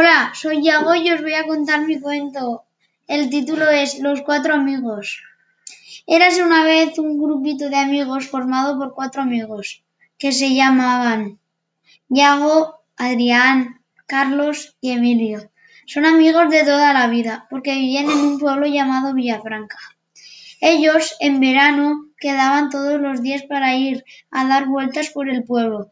[0.00, 2.62] Hola, soy Yago y os voy a contar mi cuento.
[3.08, 5.24] El título es Los cuatro amigos.
[6.06, 9.82] Érase una vez un grupito de amigos formado por cuatro amigos
[10.16, 11.40] que se llamaban
[12.08, 15.50] Yago, Adrián, Carlos y Emilio.
[15.84, 19.78] Son amigos de toda la vida porque vivían en un pueblo llamado Villafranca.
[20.60, 25.90] Ellos en verano quedaban todos los días para ir a dar vueltas por el pueblo.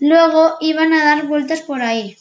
[0.00, 2.16] Luego iban a dar vueltas por ahí.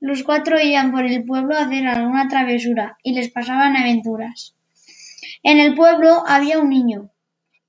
[0.00, 4.54] Los cuatro iban por el pueblo a hacer alguna travesura y les pasaban aventuras.
[5.42, 7.10] En el pueblo había un niño.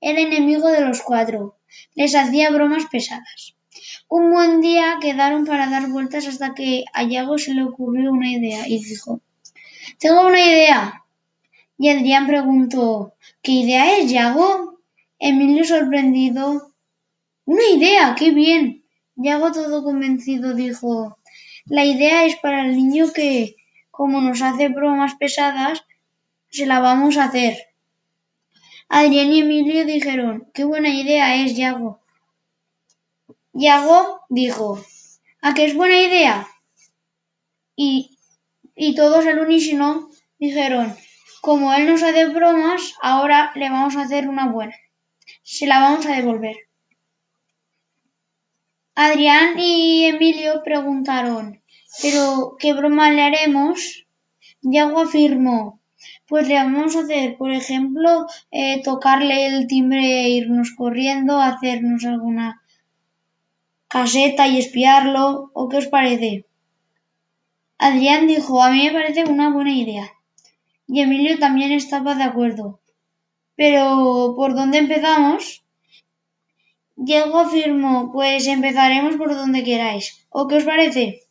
[0.00, 1.58] Era enemigo de los cuatro.
[1.94, 3.54] Les hacía bromas pesadas.
[4.08, 8.30] Un buen día quedaron para dar vueltas hasta que a Yago se le ocurrió una
[8.30, 9.20] idea y dijo,
[9.98, 11.04] Tengo una idea.
[11.78, 14.80] Y Adrián preguntó, ¿qué idea es, Yago?
[15.18, 16.74] Emilio sorprendido,
[17.44, 18.84] una idea, qué bien.
[19.16, 21.18] Yago todo convencido dijo,
[21.66, 23.56] la idea es para el niño que,
[23.90, 25.84] como nos hace bromas pesadas,
[26.48, 27.58] se la vamos a hacer.
[28.88, 32.00] Adrián y Emilio dijeron, qué buena idea es, Yago.
[33.52, 34.84] Yago dijo,
[35.42, 36.48] ¿a qué es buena idea?
[37.76, 38.18] Y,
[38.74, 40.96] y todos al unísono dijeron,
[41.40, 44.74] como él nos hace bromas, ahora le vamos a hacer una buena.
[45.42, 46.56] Se la vamos a devolver.
[48.94, 51.62] Adrián y Emilio preguntaron,
[52.02, 54.06] ¿pero qué broma le haremos?
[54.62, 55.80] Yago afirmó,
[56.26, 62.04] pues le vamos a hacer, por ejemplo, eh, tocarle el timbre e irnos corriendo, hacernos
[62.04, 62.62] alguna
[63.88, 66.46] caseta y espiarlo, ¿o qué os parece?
[67.78, 70.12] Adrián dijo, a mí me parece una buena idea
[70.86, 72.80] y Emilio también estaba de acuerdo.
[73.54, 75.64] Pero, ¿por dónde empezamos?
[77.02, 80.26] Diego afirmó, pues empezaremos por donde queráis.
[80.28, 81.22] ¿O qué os parece?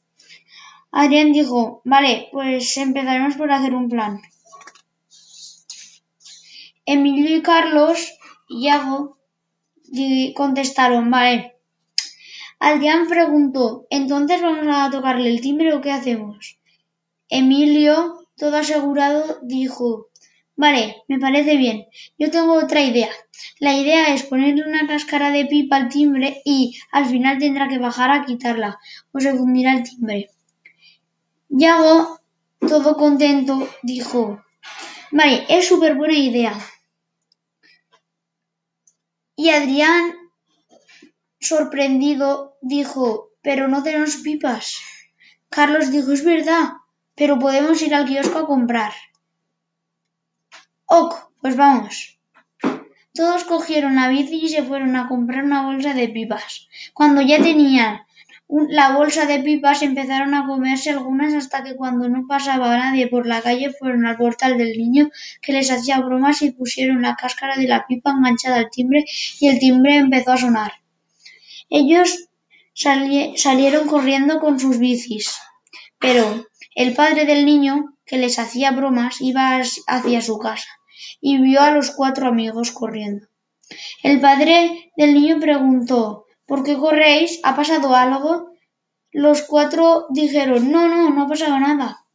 [0.92, 4.20] Adrián dijo, vale, pues empezaremos por hacer un plan.
[6.88, 8.14] Emilio y Carlos
[8.48, 9.20] y Yago
[10.36, 11.56] contestaron, vale.
[12.58, 16.58] Adrián preguntó, ¿entonces vamos a tocarle el timbre o qué hacemos?
[17.30, 20.09] Emilio todo asegurado, dijo
[20.60, 21.86] Vale, me parece bien.
[22.18, 23.10] Yo tengo otra idea.
[23.62, 27.78] La idea es ponerle una cáscara de pipa al timbre y al final tendrá que
[27.78, 28.78] bajar a quitarla
[29.14, 30.30] o se fundirá el timbre.
[31.48, 32.20] Yago,
[32.60, 34.44] todo contento, dijo
[35.12, 36.54] Vale, es súper buena idea.
[39.38, 40.12] Y Adrián,
[41.40, 44.76] sorprendido, dijo Pero no tenemos pipas.
[45.50, 46.74] Carlos dijo Es verdad
[47.20, 48.94] pero podemos ir al kiosco a comprar.
[50.92, 52.18] Ok, pues vamos.
[53.14, 56.68] Todos cogieron la bici y se fueron a comprar una bolsa de pipas.
[56.96, 58.02] Cuando ya tenían
[58.48, 63.28] la bolsa de pipas empezaron a comerse algunas hasta que cuando no pasaba nadie por
[63.28, 65.12] la calle fueron al portal del niño
[65.44, 69.06] que les hacía bromas y pusieron la cáscara de la pipa enganchada al timbre
[69.40, 70.74] y el timbre empezó a sonar.
[71.70, 72.30] Ellos
[72.74, 75.38] salieron corriendo con sus bicis,
[76.00, 80.79] pero el padre del niño, que les hacía bromas, iba hacia su casa
[81.22, 83.28] y vio a los cuatro amigos corriendo.
[84.04, 87.40] El padre del niño preguntó ¿Por qué corréis?
[87.44, 88.52] ¿Ha pasado algo?
[89.12, 92.06] Los cuatro dijeron No, no, no ha pasado nada.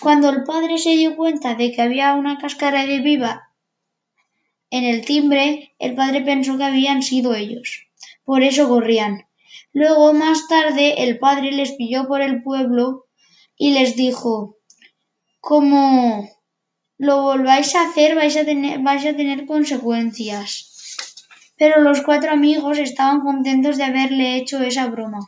[0.00, 3.48] Cuando el padre se dio cuenta de que había una cáscara de viva
[4.70, 7.88] en el timbre, el padre pensó que habían sido ellos.
[8.24, 9.26] Por eso corrían.
[9.72, 13.06] Luego, más tarde, el padre les pilló por el pueblo
[13.56, 14.56] y les dijo,
[15.40, 16.30] como
[17.06, 20.50] lo volváis a hacer vais a tener, vais a tener consecuencias.
[21.60, 25.22] Pero los cuatro amigos estaban contentos de haberle hecho esa broma.